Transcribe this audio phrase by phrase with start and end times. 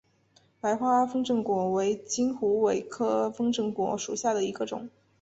[0.59, 4.89] 白花风筝果为金虎尾科风筝果属下的一个种。